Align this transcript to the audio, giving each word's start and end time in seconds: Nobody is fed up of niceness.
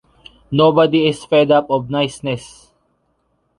Nobody 0.49 1.05
is 1.09 1.23
fed 1.25 1.51
up 1.51 1.69
of 1.69 1.91
niceness. 1.91 2.71